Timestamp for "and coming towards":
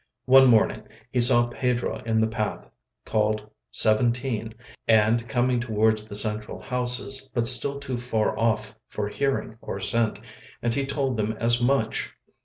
4.87-6.07